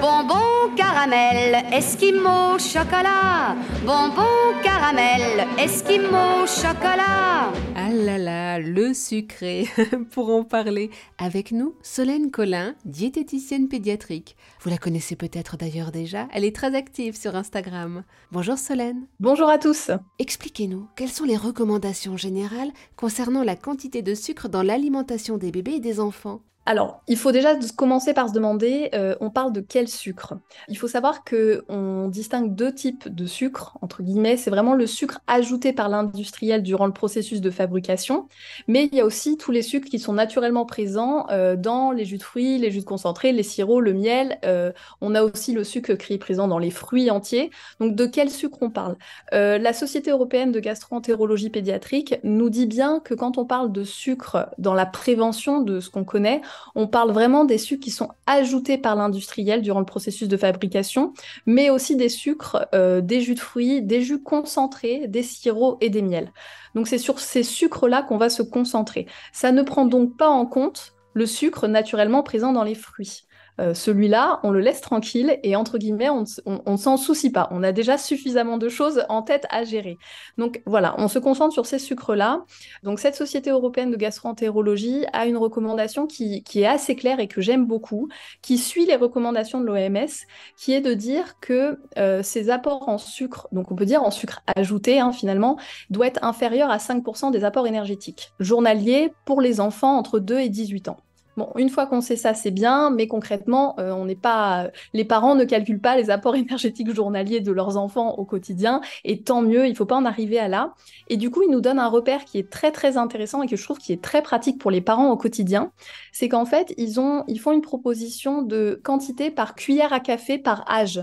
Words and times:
Bonbon 0.00 0.74
caramel, 0.76 1.64
esquimau 1.72 2.58
chocolat. 2.58 3.54
Bonbon 3.86 4.60
caramel, 4.62 5.46
esquimau 5.58 6.44
chocolat. 6.46 7.52
Ah 7.76 7.90
là 7.92 8.18
là, 8.18 8.58
le 8.58 8.94
sucré. 8.94 9.68
Pour 10.10 10.30
en 10.30 10.42
parler 10.42 10.90
avec 11.18 11.52
nous, 11.52 11.76
Solène 11.82 12.32
Collin, 12.32 12.74
diététicienne 12.84 13.68
pédiatrique. 13.68 14.36
Vous 14.62 14.70
la 14.70 14.78
connaissez 14.78 15.14
peut-être 15.14 15.56
d'ailleurs 15.56 15.92
déjà, 15.92 16.26
elle 16.32 16.44
est 16.44 16.56
très 16.56 16.74
active 16.74 17.16
sur 17.16 17.36
Instagram. 17.36 18.02
Bonjour 18.32 18.58
Solène. 18.58 19.06
Bonjour 19.20 19.48
à 19.48 19.58
tous. 19.58 19.92
Expliquez-nous, 20.18 20.88
quelles 20.96 21.10
sont 21.10 21.24
les 21.24 21.36
recommandations 21.36 22.16
générales 22.16 22.72
concernant 22.96 23.44
la 23.44 23.54
quantité 23.54 24.02
de 24.02 24.14
sucre 24.14 24.48
dans 24.48 24.62
l'alimentation 24.62 25.38
des 25.38 25.52
bébés 25.52 25.74
et 25.74 25.80
des 25.80 26.00
enfants? 26.00 26.40
Alors, 26.64 27.02
il 27.08 27.16
faut 27.16 27.32
déjà 27.32 27.56
commencer 27.76 28.14
par 28.14 28.28
se 28.28 28.34
demander, 28.34 28.90
euh, 28.94 29.16
on 29.20 29.30
parle 29.30 29.52
de 29.52 29.60
quel 29.60 29.88
sucre? 29.88 30.34
Il 30.68 30.78
faut 30.78 30.86
savoir 30.86 31.24
que 31.24 31.64
on 31.68 32.06
distingue 32.06 32.54
deux 32.54 32.72
types 32.72 33.08
de 33.08 33.26
sucre 33.26 33.76
entre 33.82 34.02
guillemets. 34.04 34.36
C'est 34.36 34.50
vraiment 34.50 34.74
le 34.74 34.86
sucre 34.86 35.20
ajouté 35.26 35.72
par 35.72 35.88
l'industriel 35.88 36.62
durant 36.62 36.86
le 36.86 36.92
processus 36.92 37.40
de 37.40 37.50
fabrication, 37.50 38.28
mais 38.68 38.88
il 38.92 38.96
y 38.96 39.00
a 39.00 39.04
aussi 39.04 39.36
tous 39.36 39.50
les 39.50 39.62
sucres 39.62 39.88
qui 39.88 39.98
sont 39.98 40.12
naturellement 40.12 40.64
présents 40.64 41.26
euh, 41.30 41.56
dans 41.56 41.90
les 41.90 42.04
jus 42.04 42.18
de 42.18 42.22
fruits, 42.22 42.58
les 42.58 42.70
jus 42.70 42.80
de 42.80 42.84
concentré, 42.84 43.32
les 43.32 43.42
sirops, 43.42 43.82
le 43.82 43.92
miel. 43.92 44.38
Euh, 44.44 44.70
on 45.00 45.16
a 45.16 45.22
aussi 45.24 45.52
le 45.52 45.64
sucre 45.64 45.94
qui 45.94 46.12
est 46.12 46.18
présent 46.18 46.46
dans 46.46 46.58
les 46.58 46.70
fruits 46.70 47.10
entiers. 47.10 47.50
Donc, 47.80 47.96
de 47.96 48.06
quel 48.06 48.30
sucre 48.30 48.58
on 48.60 48.70
parle? 48.70 48.96
La 49.32 49.72
Société 49.72 50.10
européenne 50.10 50.52
de 50.52 50.60
gastroentérologie 50.60 51.50
pédiatrique 51.50 52.14
nous 52.22 52.50
dit 52.50 52.66
bien 52.66 53.00
que 53.00 53.14
quand 53.14 53.38
on 53.38 53.44
parle 53.44 53.72
de 53.72 53.82
sucre 53.82 54.48
dans 54.58 54.74
la 54.74 54.86
prévention 54.86 55.60
de 55.60 55.80
ce 55.80 55.90
qu'on 55.90 56.04
connaît, 56.04 56.40
on 56.74 56.86
parle 56.86 57.10
vraiment 57.12 57.44
des 57.44 57.58
sucres 57.58 57.82
qui 57.84 57.90
sont 57.90 58.08
ajoutés 58.26 58.78
par 58.78 58.96
l'industriel 58.96 59.62
durant 59.62 59.80
le 59.80 59.86
processus 59.86 60.28
de 60.28 60.36
fabrication, 60.36 61.12
mais 61.46 61.70
aussi 61.70 61.96
des 61.96 62.08
sucres, 62.08 62.66
euh, 62.74 63.00
des 63.00 63.20
jus 63.20 63.34
de 63.34 63.40
fruits, 63.40 63.82
des 63.82 64.02
jus 64.02 64.22
concentrés, 64.22 65.06
des 65.08 65.22
sirops 65.22 65.78
et 65.80 65.90
des 65.90 66.02
miels. 66.02 66.32
Donc 66.74 66.88
c'est 66.88 66.98
sur 66.98 67.18
ces 67.20 67.42
sucres-là 67.42 68.02
qu'on 68.02 68.18
va 68.18 68.30
se 68.30 68.42
concentrer. 68.42 69.06
Ça 69.32 69.52
ne 69.52 69.62
prend 69.62 69.86
donc 69.86 70.16
pas 70.16 70.28
en 70.28 70.46
compte 70.46 70.94
le 71.14 71.26
sucre 71.26 71.68
naturellement 71.68 72.22
présent 72.22 72.52
dans 72.52 72.64
les 72.64 72.74
fruits. 72.74 73.24
Euh, 73.60 73.74
celui-là, 73.74 74.40
on 74.42 74.50
le 74.50 74.60
laisse 74.60 74.80
tranquille 74.80 75.38
et 75.42 75.56
entre 75.56 75.78
guillemets, 75.78 76.08
on 76.08 76.24
ne 76.66 76.76
s'en 76.76 76.96
soucie 76.96 77.30
pas. 77.30 77.48
On 77.50 77.62
a 77.62 77.72
déjà 77.72 77.98
suffisamment 77.98 78.58
de 78.58 78.68
choses 78.68 79.04
en 79.08 79.22
tête 79.22 79.46
à 79.50 79.64
gérer. 79.64 79.98
Donc 80.38 80.62
voilà, 80.66 80.94
on 80.98 81.08
se 81.08 81.18
concentre 81.18 81.52
sur 81.52 81.66
ces 81.66 81.78
sucres-là. 81.78 82.44
Donc 82.82 82.98
cette 82.98 83.14
Société 83.14 83.50
européenne 83.50 83.90
de 83.90 83.96
gastroentérologie 83.96 85.04
a 85.12 85.26
une 85.26 85.36
recommandation 85.36 86.06
qui, 86.06 86.42
est 86.54 86.66
assez 86.66 86.96
claire 86.96 87.20
et 87.20 87.28
que 87.28 87.40
j'aime 87.40 87.66
beaucoup, 87.66 88.08
qui 88.40 88.58
suit 88.58 88.86
les 88.86 88.96
recommandations 88.96 89.60
de 89.60 89.66
l'OMS, 89.66 90.08
qui 90.56 90.72
est 90.72 90.80
de 90.80 90.94
dire 90.94 91.38
que 91.40 91.78
euh, 91.98 92.22
ces 92.22 92.50
apports 92.50 92.88
en 92.88 92.98
sucre, 92.98 93.48
donc 93.52 93.70
on 93.70 93.76
peut 93.76 93.86
dire 93.86 94.02
en 94.02 94.10
sucre 94.10 94.42
ajouté 94.56 95.00
hein, 95.00 95.12
finalement, 95.12 95.58
doit 95.90 96.06
être 96.06 96.24
inférieur 96.24 96.70
à 96.70 96.78
5% 96.78 97.30
des 97.30 97.44
apports 97.44 97.66
énergétiques 97.66 98.32
journaliers 98.40 99.12
pour 99.24 99.40
les 99.40 99.60
enfants 99.60 99.96
entre 99.96 100.18
2 100.18 100.40
et 100.40 100.48
18 100.48 100.88
ans. 100.88 100.98
Bon, 101.36 101.50
une 101.56 101.70
fois 101.70 101.86
qu'on 101.86 102.02
sait 102.02 102.16
ça, 102.16 102.34
c'est 102.34 102.50
bien, 102.50 102.90
mais 102.90 103.06
concrètement, 103.06 103.74
euh, 103.78 103.90
on 103.92 104.04
n'est 104.04 104.14
pas, 104.14 104.68
les 104.92 105.04
parents 105.04 105.34
ne 105.34 105.44
calculent 105.44 105.80
pas 105.80 105.96
les 105.96 106.10
apports 106.10 106.34
énergétiques 106.36 106.94
journaliers 106.94 107.40
de 107.40 107.52
leurs 107.52 107.76
enfants 107.78 108.14
au 108.18 108.24
quotidien, 108.24 108.82
et 109.04 109.22
tant 109.22 109.40
mieux, 109.40 109.66
il 109.66 109.70
ne 109.70 109.74
faut 109.74 109.86
pas 109.86 109.96
en 109.96 110.04
arriver 110.04 110.38
à 110.38 110.48
là. 110.48 110.74
Et 111.08 111.16
du 111.16 111.30
coup, 111.30 111.42
ils 111.42 111.50
nous 111.50 111.62
donnent 111.62 111.78
un 111.78 111.88
repère 111.88 112.24
qui 112.26 112.38
est 112.38 112.50
très 112.50 112.70
très 112.70 112.98
intéressant 112.98 113.42
et 113.42 113.48
que 113.48 113.56
je 113.56 113.64
trouve 113.64 113.78
qui 113.78 113.92
est 113.92 114.02
très 114.02 114.22
pratique 114.22 114.58
pour 114.58 114.70
les 114.70 114.82
parents 114.82 115.10
au 115.10 115.16
quotidien, 115.16 115.72
c'est 116.12 116.28
qu'en 116.28 116.44
fait, 116.44 116.74
ils 116.76 117.00
ont, 117.00 117.24
ils 117.28 117.40
font 117.40 117.52
une 117.52 117.62
proposition 117.62 118.42
de 118.42 118.80
quantité 118.82 119.30
par 119.30 119.54
cuillère 119.54 119.92
à 119.92 120.00
café 120.00 120.38
par 120.38 120.70
âge. 120.70 121.02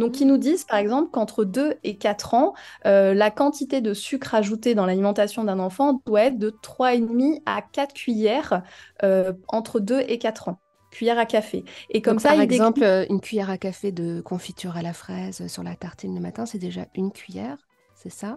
Donc, 0.00 0.20
ils 0.20 0.26
nous 0.26 0.38
disent, 0.38 0.64
par 0.64 0.78
exemple, 0.78 1.10
qu'entre 1.10 1.44
2 1.44 1.74
et 1.84 1.96
4 1.96 2.34
ans, 2.34 2.54
euh, 2.86 3.12
la 3.12 3.30
quantité 3.30 3.82
de 3.82 3.92
sucre 3.92 4.34
ajouté 4.34 4.74
dans 4.74 4.86
l'alimentation 4.86 5.44
d'un 5.44 5.58
enfant 5.58 6.00
doit 6.06 6.22
être 6.22 6.38
de 6.38 6.50
3,5 6.50 7.42
à 7.44 7.60
4 7.60 7.92
cuillères 7.92 8.52
euh, 8.54 8.60
entre 9.48 9.80
2 9.80 10.00
et 10.06 10.18
4 10.18 10.48
ans 10.48 10.60
cuillère 10.90 11.18
à 11.18 11.26
café. 11.26 11.64
Et 11.90 12.02
comme 12.02 12.18
ça, 12.18 12.30
par 12.30 12.40
exemple, 12.40 12.82
euh, 12.82 13.06
une 13.08 13.20
cuillère 13.20 13.50
à 13.50 13.58
café 13.58 13.92
de 13.92 14.20
confiture 14.20 14.76
à 14.76 14.82
la 14.82 14.92
fraise 14.92 15.46
sur 15.46 15.62
la 15.62 15.76
tartine 15.76 16.14
le 16.14 16.20
matin, 16.20 16.46
c'est 16.46 16.58
déjà 16.58 16.86
une 16.94 17.12
cuillère, 17.12 17.56
c'est 17.94 18.10
ça? 18.10 18.34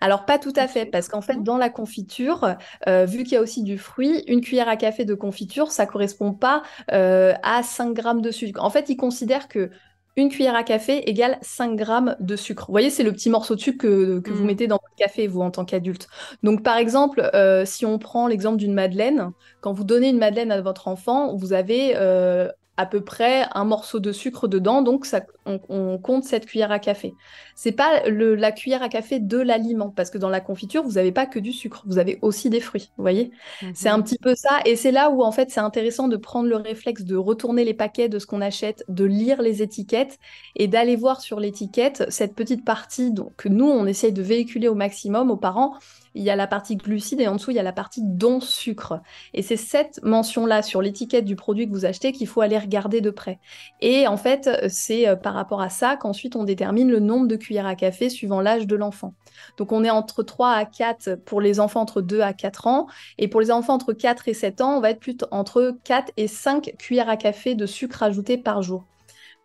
Alors 0.00 0.24
pas 0.24 0.38
tout 0.38 0.54
à 0.56 0.68
fait, 0.68 0.86
parce 0.86 1.08
qu'en 1.08 1.20
fait 1.20 1.42
dans 1.42 1.58
la 1.58 1.68
confiture, 1.68 2.56
vu 2.86 3.24
qu'il 3.24 3.32
y 3.32 3.36
a 3.36 3.42
aussi 3.42 3.62
du 3.62 3.76
fruit, 3.76 4.24
une 4.26 4.40
cuillère 4.40 4.70
à 4.70 4.76
café 4.76 5.04
de 5.04 5.14
confiture, 5.14 5.70
ça 5.70 5.84
correspond 5.84 6.32
pas 6.32 6.62
à 6.88 7.62
5 7.62 7.92
grammes 7.92 8.22
de 8.22 8.30
sucre. 8.30 8.64
En 8.64 8.70
fait, 8.70 8.88
ils 8.88 8.96
considèrent 8.96 9.48
que 9.48 9.70
une 10.16 10.30
cuillère 10.30 10.54
à 10.54 10.62
café 10.62 11.08
égale 11.08 11.38
5 11.42 11.76
grammes 11.76 12.16
de 12.20 12.36
sucre. 12.36 12.64
Vous 12.66 12.72
voyez, 12.72 12.90
c'est 12.90 13.02
le 13.02 13.12
petit 13.12 13.28
morceau 13.28 13.54
de 13.54 13.60
sucre 13.60 13.78
que, 13.78 14.30
vous 14.30 14.42
mm. 14.42 14.46
mettez 14.46 14.66
dans 14.66 14.76
votre 14.76 14.94
café, 14.96 15.26
vous, 15.26 15.42
en 15.42 15.50
tant 15.50 15.64
qu'adulte. 15.64 16.08
Donc, 16.42 16.62
par 16.62 16.78
exemple, 16.78 17.30
euh, 17.34 17.64
si 17.66 17.84
on 17.84 17.98
prend 17.98 18.26
l'exemple 18.26 18.56
d'une 18.56 18.72
madeleine, 18.72 19.32
quand 19.60 19.72
vous 19.72 19.84
donnez 19.84 20.08
une 20.08 20.18
madeleine 20.18 20.50
à 20.50 20.60
votre 20.62 20.88
enfant, 20.88 21.36
vous 21.36 21.52
avez 21.52 21.92
euh, 21.96 22.48
à 22.76 22.86
peu 22.86 23.00
près 23.02 23.46
un 23.54 23.64
morceau 23.64 24.00
de 24.00 24.12
sucre 24.12 24.48
dedans, 24.48 24.82
donc 24.82 25.06
ça, 25.06 25.22
on, 25.46 25.98
compte 25.98 26.24
cette 26.24 26.46
cuillère 26.46 26.72
à 26.72 26.78
café. 26.78 27.14
C'est 27.54 27.72
pas 27.72 28.08
le, 28.08 28.34
la 28.34 28.52
cuillère 28.52 28.82
à 28.82 28.88
café 28.88 29.18
de 29.18 29.38
l'aliment, 29.38 29.90
parce 29.90 30.10
que 30.10 30.18
dans 30.18 30.28
la 30.28 30.40
confiture, 30.40 30.82
vous 30.82 30.92
n'avez 30.92 31.12
pas 31.12 31.26
que 31.26 31.38
du 31.38 31.52
sucre, 31.52 31.82
vous 31.86 31.98
avez 31.98 32.18
aussi 32.22 32.50
des 32.50 32.60
fruits, 32.60 32.90
vous 32.96 33.02
voyez? 33.02 33.30
C'est 33.74 33.88
un 33.88 33.98
mhm. 33.98 34.04
petit 34.04 34.18
peu 34.18 34.34
ça, 34.34 34.60
et 34.64 34.76
c'est 34.76 34.92
là 34.92 35.10
où 35.10 35.22
en 35.22 35.32
fait 35.32 35.50
c'est 35.50 35.60
intéressant 35.60 36.08
de 36.08 36.16
prendre 36.16 36.48
le 36.48 36.56
réflexe 36.56 37.04
de 37.04 37.16
retourner 37.16 37.64
les 37.64 37.74
paquets 37.74 38.08
de 38.08 38.18
ce 38.18 38.26
qu'on 38.26 38.40
achète, 38.40 38.84
de 38.88 39.04
lire 39.04 39.40
les 39.40 39.62
étiquettes, 39.62 40.18
et 40.54 40.68
d'aller 40.68 40.96
voir 40.96 41.20
sur 41.20 41.40
l'étiquette 41.40 42.04
cette 42.10 42.34
petite 42.34 42.64
partie 42.64 43.10
donc, 43.10 43.34
que 43.36 43.48
nous, 43.48 43.66
on 43.66 43.86
essaye 43.86 44.12
de 44.12 44.22
véhiculer 44.22 44.68
au 44.68 44.74
maximum 44.74 45.30
aux 45.30 45.36
parents, 45.36 45.74
il 46.16 46.22
y 46.22 46.30
a 46.30 46.36
la 46.36 46.46
partie 46.46 46.76
glucides 46.76 47.20
et 47.20 47.28
en 47.28 47.36
dessous, 47.36 47.50
il 47.50 47.56
y 47.56 47.60
a 47.60 47.62
la 47.62 47.72
partie 47.72 48.00
don 48.02 48.40
sucre. 48.40 49.00
Et 49.34 49.42
c'est 49.42 49.58
cette 49.58 50.02
mention-là 50.02 50.62
sur 50.62 50.80
l'étiquette 50.80 51.26
du 51.26 51.36
produit 51.36 51.68
que 51.68 51.72
vous 51.72 51.84
achetez 51.84 52.12
qu'il 52.12 52.26
faut 52.26 52.40
aller 52.40 52.58
regarder 52.58 53.02
de 53.02 53.10
près. 53.10 53.38
Et 53.82 54.06
en 54.08 54.16
fait, 54.16 54.50
c'est 54.68 55.06
euh, 55.06 55.14
par 55.14 55.34
rapport 55.34 55.60
à 55.60 55.68
ça 55.68 55.96
qu'ensuite 55.96 56.34
on 56.34 56.44
détermine 56.44 56.90
le 56.90 57.00
nombre 57.00 57.28
de 57.28 57.36
cuillères 57.36 57.66
à 57.66 57.74
café 57.74 58.08
suivant 58.08 58.40
l'âge 58.40 58.66
de 58.66 58.76
l'enfant. 58.76 59.14
Donc 59.58 59.72
on 59.72 59.84
est 59.84 59.90
entre 59.90 60.22
3 60.22 60.52
à 60.52 60.64
4 60.64 61.16
pour 61.24 61.42
les 61.42 61.60
enfants 61.60 61.82
entre 61.82 62.00
2 62.00 62.20
à 62.20 62.32
4 62.32 62.66
ans. 62.66 62.86
Et 63.18 63.28
pour 63.28 63.40
les 63.40 63.50
enfants 63.50 63.74
entre 63.74 63.92
4 63.92 64.28
et 64.28 64.34
7 64.34 64.62
ans, 64.62 64.78
on 64.78 64.80
va 64.80 64.90
être 64.90 65.00
plutôt 65.00 65.26
entre 65.30 65.76
4 65.84 66.12
et 66.16 66.28
5 66.28 66.76
cuillères 66.78 67.10
à 67.10 67.18
café 67.18 67.54
de 67.54 67.66
sucre 67.66 68.02
ajouté 68.02 68.38
par 68.38 68.62
jour. 68.62 68.84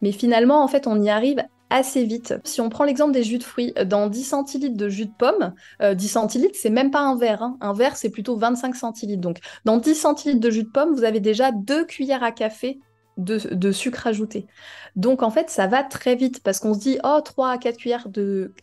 Mais 0.01 0.13
finalement, 0.13 0.63
en 0.63 0.67
fait, 0.67 0.87
on 0.87 1.01
y 1.01 1.09
arrive 1.09 1.43
assez 1.71 2.03
vite. 2.03 2.35
Si 2.43 2.61
on 2.61 2.69
prend 2.69 2.83
l'exemple 2.83 3.13
des 3.13 3.23
jus 3.23 3.39
de 3.39 3.43
fruits, 3.43 3.73
dans 3.85 4.07
10 4.07 4.23
centilitres 4.23 4.77
de 4.77 4.89
jus 4.89 5.05
de 5.05 5.13
pomme, 5.17 5.53
10 5.79 5.85
euh, 6.05 6.09
centilitres, 6.09 6.57
c'est 6.61 6.69
même 6.69 6.91
pas 6.91 7.01
un 7.01 7.17
verre. 7.17 7.41
Hein. 7.41 7.57
Un 7.61 7.73
verre, 7.73 7.95
c'est 7.95 8.09
plutôt 8.09 8.37
25 8.37 8.75
centilitres. 8.75 9.21
Donc, 9.21 9.39
dans 9.65 9.77
10 9.77 9.95
centilitres 9.95 10.39
de 10.39 10.49
jus 10.49 10.63
de 10.63 10.69
pomme, 10.69 10.93
vous 10.93 11.03
avez 11.03 11.19
déjà 11.19 11.51
2 11.51 11.85
cuillères 11.85 12.23
à 12.23 12.31
café 12.31 12.79
de, 13.17 13.71
sucre 13.71 14.07
ajouté. 14.07 14.47
Donc 14.95 15.21
en 15.23 15.29
fait, 15.29 15.49
ça 15.49 15.67
va 15.67 15.83
très 15.83 16.15
vite 16.15 16.41
parce 16.43 16.59
qu'on 16.59 16.73
se 16.73 16.79
dit, 16.79 16.97
oh, 17.03 17.19
3 17.23 17.49
à 17.49 17.57
4 17.57 17.77
cuillères 17.77 18.07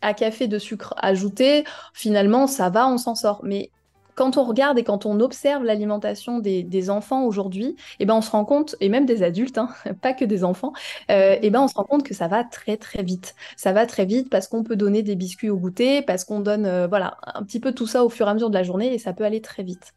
à 0.01 0.15
café 0.15 0.49
de 0.49 0.59
sucre 0.59 0.95
ajouté, 0.97 1.65
finalement, 1.95 2.47
ça 2.47 2.71
va, 2.71 2.89
on 2.89 2.99
s'en 2.99 3.15
sort. 3.15 3.41
Mais 3.45 3.71
quand 4.19 4.37
on 4.37 4.43
regarde 4.43 4.77
et 4.81 4.83
quand 4.83 5.07
on 5.07 5.21
observe 5.21 5.63
l'alimentation 5.63 6.41
des, 6.41 6.91
enfants 6.91 7.25
aujourd'hui, 7.25 7.77
eh 8.01 8.05
ben 8.05 8.15
on 8.15 8.21
se 8.21 8.31
rend 8.33 8.45
compte, 8.45 8.75
et 8.81 8.89
même 8.89 9.07
des 9.07 9.23
adultes, 9.23 9.59
hein, 9.59 9.69
pas 10.03 10.13
que 10.13 10.25
des 10.25 10.43
enfants, 10.43 10.73
euh, 11.11 11.37
eh 11.41 11.51
ben 11.51 11.61
on 11.61 11.69
se 11.69 11.75
rend 11.75 11.85
compte 11.85 12.03
que 12.03 12.15
ça 12.15 12.27
va 12.27 12.43
très 12.43 12.77
très 12.77 13.05
vite. 13.05 13.37
Ça 13.57 13.73
va 13.73 13.87
très 13.87 14.07
vite 14.07 14.29
parce 14.29 14.49
qu'on 14.49 14.65
peut 14.65 14.75
donner 14.75 15.05
des 15.05 15.15
biscuits 15.15 15.51
au 15.51 15.57
goûter, 15.57 16.03
parce 16.03 16.25
qu'on 16.25 16.41
donne 16.41 16.67
euh, 16.67 16.89
voilà 16.89 17.17
un 17.23 17.45
petit 17.45 17.61
peu 17.61 17.73
tout 17.73 17.87
ça 17.87 18.05
au 18.05 18.09
fur 18.09 18.27
et 18.27 18.31
à 18.31 18.35
mesure 18.35 18.51
de 18.51 18.55
la 18.55 18.65
journée 18.65 18.93
et 18.93 18.99
ça 18.99 19.13
peut 19.13 19.25
aller 19.25 19.41
très 19.41 19.63
vite. 19.63 19.95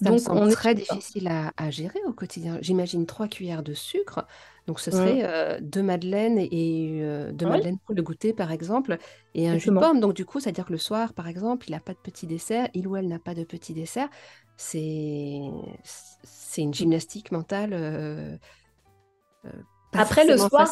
Donc, 0.00 0.20
on 0.28 0.48
est 0.48 0.52
très 0.52 0.74
difficile 0.74 1.28
à, 1.28 1.52
à, 1.56 1.70
gérer 1.70 2.00
au 2.06 2.12
quotidien. 2.12 2.58
J'imagine 2.60 3.06
trois 3.06 3.28
cuillères 3.28 3.62
de 3.62 3.74
sucre. 3.74 4.26
Donc, 4.66 4.80
ce 4.80 4.90
serait 4.90 5.20
euh, 5.22 5.58
deux 5.60 5.82
madeleines 5.82 6.38
et 6.38 6.98
euh, 7.02 7.30
deux 7.32 7.46
madeleines 7.46 7.78
pour 7.78 7.94
le 7.94 8.02
goûter, 8.02 8.32
par 8.32 8.50
exemple, 8.50 8.98
et 9.34 9.48
un 9.48 9.58
jus 9.58 9.70
de 9.70 9.78
pomme. 9.78 10.00
Donc, 10.00 10.14
du 10.14 10.24
coup, 10.24 10.40
c'est-à-dire 10.40 10.66
que 10.66 10.72
le 10.72 10.78
soir, 10.78 11.12
par 11.12 11.28
exemple, 11.28 11.68
il 11.68 11.72
n'a 11.72 11.80
pas 11.80 11.92
de 11.92 11.98
petit 11.98 12.26
dessert, 12.26 12.68
il 12.74 12.88
ou 12.88 12.96
elle 12.96 13.06
n'a 13.06 13.20
pas 13.20 13.34
de 13.34 13.44
petit 13.44 13.74
dessert. 13.74 14.08
C'est 14.56 15.40
c'est 15.84 16.62
une 16.62 16.74
gymnastique 16.74 17.30
mentale 17.30 17.70
euh, 17.72 18.36
après 19.92 20.26
le 20.26 20.36
soir, 20.36 20.68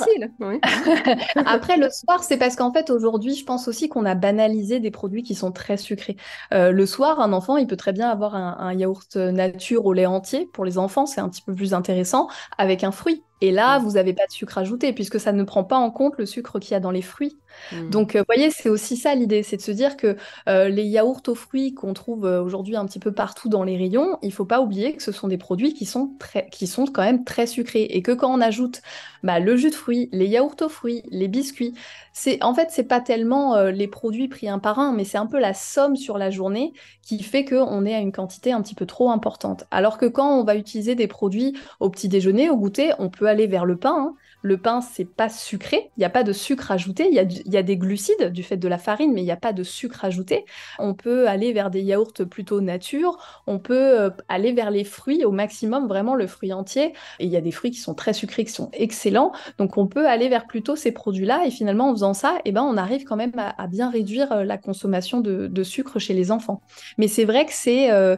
après 1.46 1.76
le 1.76 1.88
soir, 1.90 2.22
c'est 2.22 2.36
parce 2.36 2.56
qu'en 2.56 2.72
fait 2.72 2.90
aujourd'hui, 2.90 3.34
je 3.34 3.44
pense 3.44 3.68
aussi 3.68 3.88
qu'on 3.88 4.04
a 4.04 4.14
banalisé 4.14 4.80
des 4.80 4.90
produits 4.90 5.22
qui 5.22 5.34
sont 5.34 5.52
très 5.52 5.76
sucrés. 5.76 6.16
Euh, 6.52 6.70
le 6.70 6.86
soir, 6.86 7.20
un 7.20 7.32
enfant, 7.32 7.56
il 7.56 7.66
peut 7.66 7.76
très 7.76 7.92
bien 7.92 8.08
avoir 8.10 8.34
un, 8.34 8.74
yaourt 8.74 9.16
nature 9.16 9.86
au 9.86 9.92
lait 9.92 10.06
entier. 10.06 10.48
Pour 10.52 10.64
les 10.64 10.78
enfants, 10.78 11.06
c'est 11.06 11.20
un 11.20 11.28
petit 11.28 11.42
peu 11.42 11.54
plus 11.54 11.74
intéressant 11.74 12.28
avec 12.58 12.84
un 12.84 12.90
fruit 12.90 13.24
Et 13.40 13.50
là, 13.50 13.78
vous 13.78 13.92
n'avez 13.92 14.14
pas 14.14 14.26
de 14.26 14.32
sucre 14.32 14.58
ajouté 14.58 14.92
puisque 14.92 15.20
ça 15.20 15.32
ne 15.32 15.42
prend 15.44 15.64
pas 15.64 15.78
en 15.78 15.90
compte 15.90 16.14
le 16.18 16.26
sucre 16.26 16.58
qu'il 16.58 16.72
y 16.72 16.74
a 16.74 16.80
dans 16.80 16.90
les 16.90 17.02
fruits. 17.02 17.38
Mmh. 17.72 17.90
Donc, 17.90 18.14
euh, 18.14 18.20
vous 18.20 18.24
voyez, 18.26 18.50
c'est 18.50 18.68
aussi 18.68 18.96
ça 18.96 19.14
l'idée, 19.14 19.42
c'est 19.42 19.56
de 19.56 19.62
se 19.62 19.70
dire 19.70 19.96
que 19.96 20.16
euh, 20.48 20.68
les 20.68 20.84
yaourts 20.84 21.22
aux 21.28 21.34
fruits 21.34 21.74
qu'on 21.74 21.94
trouve 21.94 22.26
euh, 22.26 22.42
aujourd'hui 22.42 22.76
un 22.76 22.86
petit 22.86 22.98
peu 22.98 23.12
partout 23.12 23.48
dans 23.48 23.64
les 23.64 23.76
rayons, 23.76 24.18
il 24.22 24.32
faut 24.32 24.44
pas 24.44 24.60
oublier 24.60 24.94
que 24.94 25.02
ce 25.02 25.12
sont 25.12 25.28
des 25.28 25.38
produits 25.38 25.74
qui 25.74 25.86
sont, 25.86 26.12
très, 26.18 26.48
qui 26.50 26.66
sont 26.66 26.86
quand 26.86 27.02
même 27.02 27.24
très 27.24 27.46
sucrés 27.46 27.84
et 27.84 28.02
que 28.02 28.12
quand 28.12 28.32
on 28.32 28.40
ajoute 28.40 28.82
bah, 29.22 29.40
le 29.40 29.56
jus 29.56 29.70
de 29.70 29.74
fruits, 29.74 30.08
les 30.12 30.26
yaourts 30.26 30.56
aux 30.60 30.68
fruits, 30.68 31.02
les 31.10 31.28
biscuits, 31.28 31.74
c'est 32.12 32.42
en 32.44 32.54
fait 32.54 32.68
c'est 32.70 32.84
pas 32.84 33.00
tellement 33.00 33.60
les 33.64 33.88
produits 33.88 34.28
pris 34.28 34.48
un 34.48 34.58
par 34.58 34.78
un, 34.78 34.92
mais 34.92 35.04
c'est 35.04 35.18
un 35.18 35.26
peu 35.26 35.40
la 35.40 35.54
somme 35.54 35.96
sur 35.96 36.18
la 36.18 36.30
journée 36.30 36.72
qui 37.02 37.22
fait 37.22 37.44
qu'on 37.44 37.84
est 37.86 37.94
à 37.94 37.98
une 37.98 38.12
quantité 38.12 38.52
un 38.52 38.62
petit 38.62 38.74
peu 38.74 38.86
trop 38.86 39.10
importante. 39.10 39.64
Alors 39.70 39.98
que 39.98 40.06
quand 40.06 40.38
on 40.38 40.44
va 40.44 40.56
utiliser 40.56 40.94
des 40.94 41.08
produits 41.08 41.56
au 41.80 41.90
petit 41.90 42.08
déjeuner, 42.08 42.50
au 42.50 42.56
goûter, 42.56 42.92
on 42.98 43.10
peut 43.10 43.26
aller 43.26 43.46
vers 43.46 43.64
le 43.64 43.76
pain. 43.76 43.96
Hein. 43.98 44.14
Le 44.44 44.58
pain, 44.58 44.82
c'est 44.82 45.06
pas 45.06 45.30
sucré, 45.30 45.90
il 45.96 46.00
n'y 46.00 46.04
a 46.04 46.10
pas 46.10 46.22
de 46.22 46.34
sucre 46.34 46.70
ajouté, 46.70 47.08
il 47.08 47.14
y, 47.14 47.56
a 47.56 47.62
des 47.62 47.76
glucides 47.78 48.30
du 48.30 48.42
fait 48.42 48.58
de 48.58 48.68
la 48.68 48.76
farine, 48.76 49.14
mais 49.14 49.22
il 49.22 49.24
n'y 49.24 49.30
a 49.30 49.36
pas 49.36 49.54
de 49.54 49.62
sucre 49.62 50.04
ajouté. 50.04 50.44
On 50.78 50.92
peut 50.92 51.26
aller 51.26 51.54
vers 51.54 51.70
des 51.70 51.80
yaourts 51.80 52.12
plutôt 52.30 52.60
nature, 52.60 53.42
on 53.46 53.58
peut 53.58 53.74
euh, 53.98 54.10
aller 54.28 54.52
vers 54.52 54.70
les 54.70 54.84
fruits 54.84 55.24
au 55.24 55.30
maximum, 55.30 55.88
vraiment 55.88 56.14
le 56.14 56.26
fruit 56.26 56.52
entier. 56.52 56.92
Et 57.20 57.24
il 57.24 57.30
y 57.30 57.38
a 57.38 57.40
des 57.40 57.52
fruits 57.52 57.70
qui 57.70 57.80
sont 57.80 57.94
très 57.94 58.12
sucrés, 58.12 58.44
qui 58.44 58.52
sont 58.52 58.68
excellents, 58.74 59.32
donc 59.56 59.78
on 59.78 59.86
peut 59.86 60.06
aller 60.06 60.28
vers 60.28 60.46
plutôt 60.46 60.76
ces 60.76 60.92
produits-là. 60.92 61.46
Et 61.46 61.50
finalement, 61.50 61.88
en 61.88 61.92
faisant 61.94 62.12
ça, 62.12 62.38
eh 62.44 62.52
ben, 62.52 62.62
on 62.62 62.76
arrive 62.76 63.04
quand 63.04 63.16
même 63.16 63.32
à, 63.38 63.66
bien 63.66 63.88
réduire 63.88 64.30
euh, 64.30 64.44
la 64.44 64.58
consommation 64.58 65.22
de, 65.22 65.62
sucre 65.62 65.98
chez 65.98 66.12
les 66.12 66.30
enfants. 66.30 66.60
Mais 66.98 67.08
c'est 67.08 67.24
vrai 67.24 67.46
que 67.46 67.52
c'est 67.54 67.90
euh, 67.90 68.16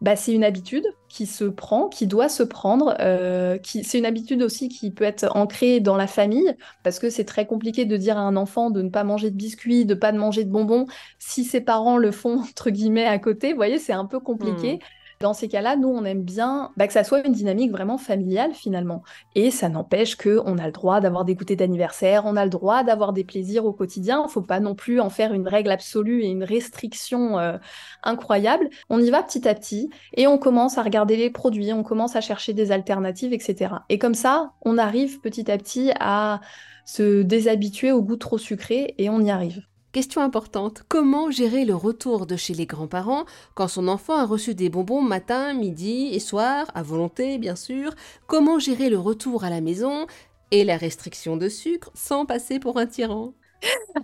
bah, 0.00 0.14
c'est 0.14 0.32
une 0.32 0.44
habitude 0.44 0.84
qui 1.08 1.26
se 1.26 1.44
prend, 1.44 1.88
qui 1.88 2.06
doit 2.06 2.28
se 2.28 2.42
prendre. 2.42 2.94
Euh. 3.00 3.58
C'est 3.64 3.98
une 3.98 4.06
habitude 4.06 4.42
aussi 4.42 4.68
qui 4.68 4.90
peut 4.90 5.04
être 5.04 5.36
ancrée 5.36 5.80
dans 5.80 5.96
la 5.96 6.06
famille, 6.06 6.54
parce 6.84 6.98
que 6.98 7.10
c'est 7.10 7.24
très 7.24 7.46
compliqué 7.46 7.84
de 7.84 7.96
dire 7.96 8.16
à 8.16 8.20
un 8.20 8.36
enfant 8.36 8.70
de 8.70 8.82
ne 8.82 8.90
pas 8.90 9.04
manger 9.04 9.30
de 9.30 9.36
biscuits, 9.36 9.84
de 9.84 9.94
pas 9.94 10.12
manger 10.12 10.44
de 10.44 10.50
bonbons, 10.50 10.86
si 11.18 11.44
ses 11.44 11.60
parents 11.60 11.98
le 11.98 12.12
font, 12.12 12.40
entre 12.50 12.70
guillemets, 12.70 13.06
à 13.06 13.18
côté. 13.18 13.50
Vous 13.50 13.56
voyez, 13.56 13.78
c'est 13.78 13.92
un 13.92 14.06
peu 14.06 14.20
compliqué. 14.20 14.74
Hmm. 14.76 14.78
Dans 15.20 15.34
ces 15.34 15.48
cas-là, 15.48 15.74
nous, 15.74 15.88
on 15.88 16.04
aime 16.04 16.22
bien 16.22 16.70
bah, 16.76 16.86
que 16.86 16.92
ça 16.92 17.02
soit 17.02 17.26
une 17.26 17.32
dynamique 17.32 17.72
vraiment 17.72 17.98
familiale 17.98 18.54
finalement. 18.54 19.02
Et 19.34 19.50
ça 19.50 19.68
n'empêche 19.68 20.14
qu'on 20.14 20.58
a 20.58 20.66
le 20.66 20.72
droit 20.72 21.00
d'avoir 21.00 21.24
des 21.24 21.34
goûters 21.34 21.56
d'anniversaire, 21.56 22.22
on 22.24 22.36
a 22.36 22.44
le 22.44 22.50
droit 22.50 22.84
d'avoir 22.84 23.12
des 23.12 23.24
plaisirs 23.24 23.64
au 23.64 23.72
quotidien. 23.72 24.20
Il 24.20 24.26
ne 24.26 24.30
faut 24.30 24.42
pas 24.42 24.60
non 24.60 24.76
plus 24.76 25.00
en 25.00 25.10
faire 25.10 25.32
une 25.32 25.48
règle 25.48 25.72
absolue 25.72 26.22
et 26.22 26.28
une 26.28 26.44
restriction 26.44 27.38
euh, 27.40 27.58
incroyable. 28.04 28.68
On 28.90 29.00
y 29.00 29.10
va 29.10 29.24
petit 29.24 29.48
à 29.48 29.54
petit 29.54 29.90
et 30.14 30.28
on 30.28 30.38
commence 30.38 30.78
à 30.78 30.82
regarder 30.82 31.16
les 31.16 31.30
produits, 31.30 31.72
on 31.72 31.82
commence 31.82 32.14
à 32.14 32.20
chercher 32.20 32.52
des 32.52 32.70
alternatives, 32.70 33.32
etc. 33.32 33.74
Et 33.88 33.98
comme 33.98 34.14
ça, 34.14 34.52
on 34.62 34.78
arrive 34.78 35.20
petit 35.20 35.50
à 35.50 35.58
petit 35.58 35.90
à 35.98 36.40
se 36.84 37.22
déshabituer 37.22 37.90
au 37.90 38.02
goût 38.02 38.16
trop 38.16 38.38
sucré 38.38 38.94
et 38.98 39.10
on 39.10 39.20
y 39.20 39.30
arrive. 39.30 39.62
Question 39.98 40.20
importante, 40.22 40.84
comment 40.86 41.28
gérer 41.28 41.64
le 41.64 41.74
retour 41.74 42.26
de 42.26 42.36
chez 42.36 42.54
les 42.54 42.66
grands-parents 42.66 43.24
quand 43.56 43.66
son 43.66 43.88
enfant 43.88 44.14
a 44.14 44.26
reçu 44.26 44.54
des 44.54 44.68
bonbons 44.68 45.02
matin, 45.02 45.54
midi 45.54 46.10
et 46.12 46.20
soir, 46.20 46.70
à 46.76 46.84
volonté 46.84 47.36
bien 47.38 47.56
sûr? 47.56 47.96
Comment 48.28 48.60
gérer 48.60 48.90
le 48.90 48.98
retour 49.00 49.42
à 49.42 49.50
la 49.50 49.60
maison 49.60 50.06
et 50.52 50.62
la 50.62 50.76
restriction 50.76 51.36
de 51.36 51.48
sucre 51.48 51.90
sans 51.94 52.26
passer 52.26 52.60
pour 52.60 52.78
un 52.78 52.86
tyran? 52.86 53.34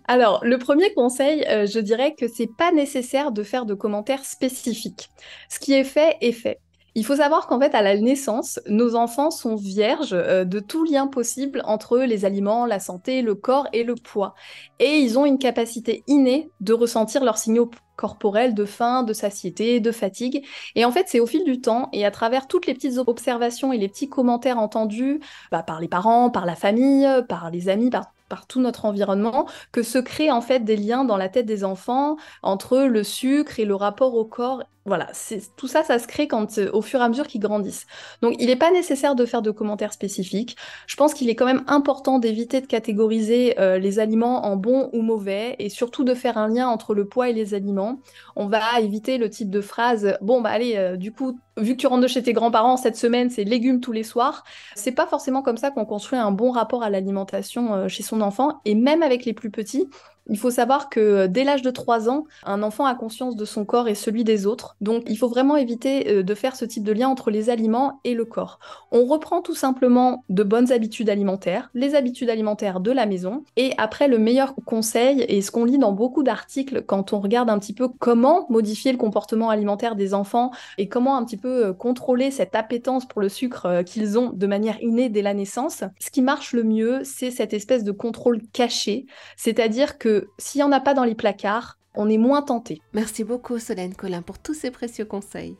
Alors, 0.08 0.44
le 0.44 0.58
premier 0.58 0.92
conseil, 0.94 1.44
euh, 1.48 1.64
je 1.64 1.78
dirais 1.78 2.16
que 2.18 2.26
c'est 2.26 2.50
pas 2.52 2.72
nécessaire 2.72 3.30
de 3.30 3.44
faire 3.44 3.64
de 3.64 3.74
commentaires 3.74 4.24
spécifiques. 4.24 5.10
Ce 5.48 5.60
qui 5.60 5.74
est 5.74 5.84
fait 5.84 6.16
est 6.20 6.32
fait. 6.32 6.58
Il 6.96 7.04
faut 7.04 7.16
savoir 7.16 7.48
qu'en 7.48 7.58
fait, 7.58 7.74
à 7.74 7.82
la 7.82 7.96
naissance, 7.96 8.60
nos 8.68 8.94
enfants 8.94 9.32
sont 9.32 9.56
vierges 9.56 10.12
euh, 10.12 10.44
de 10.44 10.60
tout 10.60 10.84
lien 10.84 11.08
possible 11.08 11.60
entre 11.64 11.98
les 11.98 12.24
aliments, 12.24 12.66
la 12.66 12.78
santé, 12.78 13.20
le 13.20 13.34
corps 13.34 13.66
et 13.72 13.82
le 13.82 13.96
poids. 13.96 14.34
Et 14.78 14.98
ils 14.98 15.18
ont 15.18 15.26
une 15.26 15.38
capacité 15.38 16.04
innée 16.06 16.50
de 16.60 16.72
ressentir 16.72 17.24
leurs 17.24 17.38
signaux 17.38 17.68
corporels 17.96 18.54
de 18.54 18.64
faim, 18.64 19.02
de 19.02 19.12
satiété, 19.12 19.80
de 19.80 19.90
fatigue. 19.90 20.46
Et 20.76 20.84
en 20.84 20.92
fait, 20.92 21.06
c'est 21.08 21.18
au 21.18 21.26
fil 21.26 21.42
du 21.44 21.60
temps 21.60 21.88
et 21.92 22.04
à 22.04 22.12
travers 22.12 22.46
toutes 22.46 22.66
les 22.66 22.74
petites 22.74 22.98
observations 22.98 23.72
et 23.72 23.78
les 23.78 23.88
petits 23.88 24.08
commentaires 24.08 24.58
entendus 24.58 25.20
bah, 25.50 25.64
par 25.64 25.80
les 25.80 25.88
parents, 25.88 26.30
par 26.30 26.46
la 26.46 26.54
famille, 26.54 27.08
par 27.28 27.50
les 27.50 27.68
amis, 27.68 27.90
par 27.90 28.12
par 28.28 28.46
tout 28.46 28.60
notre 28.60 28.86
environnement, 28.86 29.46
que 29.70 29.82
se 29.82 29.98
créent 29.98 30.30
en 30.30 30.40
fait 30.40 30.60
des 30.60 30.76
liens 30.76 31.04
dans 31.04 31.18
la 31.18 31.28
tête 31.28 31.46
des 31.46 31.62
enfants 31.62 32.16
entre 32.42 32.78
le 32.78 33.04
sucre 33.04 33.60
et 33.60 33.64
le 33.64 33.74
rapport 33.74 34.14
au 34.14 34.24
corps 34.24 34.62
voilà, 34.86 35.08
tout 35.56 35.66
ça, 35.66 35.82
ça 35.82 35.98
se 35.98 36.06
crée 36.06 36.28
quand, 36.28 36.58
euh, 36.58 36.68
au 36.74 36.82
fur 36.82 37.00
et 37.00 37.02
à 37.02 37.08
mesure 37.08 37.26
qu'ils 37.26 37.40
grandissent. 37.40 37.86
Donc, 38.20 38.34
il 38.38 38.46
n'est 38.48 38.56
pas 38.56 38.70
nécessaire 38.70 39.14
de 39.14 39.24
faire 39.24 39.40
de 39.40 39.50
commentaires 39.50 39.94
spécifiques. 39.94 40.56
Je 40.86 40.96
pense 40.96 41.14
qu'il 41.14 41.30
est 41.30 41.34
quand 41.34 41.46
même 41.46 41.64
important 41.68 42.18
d'éviter 42.18 42.60
de 42.60 42.66
catégoriser 42.66 43.58
euh, 43.58 43.78
les 43.78 43.98
aliments 43.98 44.44
en 44.44 44.56
bons 44.56 44.90
ou 44.92 45.00
mauvais, 45.00 45.56
et 45.58 45.70
surtout 45.70 46.04
de 46.04 46.12
faire 46.12 46.36
un 46.36 46.48
lien 46.48 46.68
entre 46.68 46.94
le 46.94 47.06
poids 47.06 47.30
et 47.30 47.32
les 47.32 47.54
aliments. 47.54 48.00
On 48.36 48.46
va 48.46 48.60
éviter 48.80 49.16
le 49.16 49.30
type 49.30 49.48
de 49.48 49.62
phrase 49.62 50.18
bon 50.20 50.42
bah 50.42 50.50
allez, 50.50 50.76
euh, 50.76 50.96
du 50.96 51.12
coup, 51.12 51.38
vu 51.56 51.76
que 51.76 51.80
tu 51.80 51.86
rentres 51.86 52.08
chez 52.08 52.22
tes 52.22 52.34
grands-parents 52.34 52.76
cette 52.76 52.96
semaine, 52.96 53.30
c'est 53.30 53.44
légumes 53.44 53.80
tous 53.80 53.92
les 53.92 54.02
soirs. 54.02 54.44
C'est 54.74 54.92
pas 54.92 55.06
forcément 55.06 55.40
comme 55.40 55.56
ça 55.56 55.70
qu'on 55.70 55.86
construit 55.86 56.18
un 56.18 56.30
bon 56.30 56.50
rapport 56.50 56.82
à 56.82 56.90
l'alimentation 56.90 57.88
chez 57.88 58.02
son 58.02 58.20
enfant, 58.20 58.60
et 58.64 58.74
même 58.74 59.02
avec 59.02 59.24
les 59.24 59.32
plus 59.32 59.50
petits. 59.50 59.88
Il 60.28 60.38
faut 60.38 60.50
savoir 60.50 60.88
que 60.88 61.00
euh, 61.00 61.28
dès 61.28 61.44
l'âge 61.44 61.62
de 61.62 61.70
3 61.70 62.08
ans, 62.08 62.24
un 62.44 62.62
enfant 62.62 62.86
a 62.86 62.94
conscience 62.94 63.36
de 63.36 63.44
son 63.44 63.64
corps 63.64 63.88
et 63.88 63.94
celui 63.94 64.24
des 64.24 64.46
autres. 64.46 64.76
Donc 64.80 65.04
il 65.08 65.18
faut 65.18 65.28
vraiment 65.28 65.56
éviter 65.56 66.10
euh, 66.10 66.22
de 66.22 66.34
faire 66.34 66.56
ce 66.56 66.64
type 66.64 66.82
de 66.82 66.92
lien 66.92 67.08
entre 67.08 67.30
les 67.30 67.50
aliments 67.50 68.00
et 68.04 68.14
le 68.14 68.24
corps. 68.24 68.58
On 68.90 69.04
reprend 69.04 69.42
tout 69.42 69.54
simplement 69.54 70.24
de 70.30 70.42
bonnes 70.42 70.72
habitudes 70.72 71.10
alimentaires, 71.10 71.70
les 71.74 71.94
habitudes 71.94 72.30
alimentaires 72.30 72.80
de 72.80 72.90
la 72.90 73.04
maison. 73.04 73.44
Et 73.56 73.72
après, 73.76 74.08
le 74.08 74.18
meilleur 74.18 74.54
conseil, 74.64 75.24
et 75.28 75.42
ce 75.42 75.50
qu'on 75.50 75.64
lit 75.64 75.78
dans 75.78 75.92
beaucoup 75.92 76.22
d'articles 76.22 76.84
quand 76.86 77.12
on 77.12 77.20
regarde 77.20 77.50
un 77.50 77.58
petit 77.58 77.74
peu 77.74 77.88
comment 77.88 78.46
modifier 78.48 78.92
le 78.92 78.98
comportement 78.98 79.50
alimentaire 79.50 79.94
des 79.94 80.14
enfants 80.14 80.52
et 80.78 80.88
comment 80.88 81.16
un 81.16 81.24
petit 81.24 81.36
peu 81.36 81.66
euh, 81.66 81.72
contrôler 81.72 82.30
cette 82.30 82.54
appétence 82.54 83.06
pour 83.06 83.20
le 83.20 83.28
sucre 83.28 83.82
qu'ils 83.84 84.18
ont 84.18 84.30
de 84.30 84.46
manière 84.46 84.82
innée 84.82 85.08
dès 85.10 85.22
la 85.22 85.34
naissance, 85.34 85.84
ce 86.00 86.10
qui 86.10 86.22
marche 86.22 86.52
le 86.52 86.64
mieux, 86.64 87.02
c'est 87.04 87.30
cette 87.30 87.52
espèce 87.52 87.84
de 87.84 87.92
contrôle 87.92 88.40
caché. 88.52 89.06
C'est-à-dire 89.36 89.98
s'il 90.38 90.60
n'y 90.60 90.64
en 90.64 90.72
a 90.72 90.80
pas 90.80 90.94
dans 90.94 91.04
les 91.04 91.14
placards, 91.14 91.78
on 91.94 92.08
est 92.08 92.18
moins 92.18 92.42
tenté. 92.42 92.80
Merci 92.92 93.24
beaucoup 93.24 93.58
Solène 93.58 93.94
Colin 93.94 94.22
pour 94.22 94.38
tous 94.38 94.54
ces 94.54 94.70
précieux 94.70 95.04
conseils. 95.04 95.56